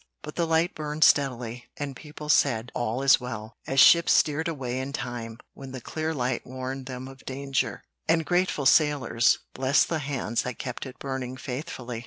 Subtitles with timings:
[0.23, 4.79] But the light burned steadily, and people said, 'All is well,' as ships steered away
[4.79, 9.99] in time, when the clear light warned them of danger, and grateful sailors blessed the
[9.99, 11.99] hands that kept it burning faithfully."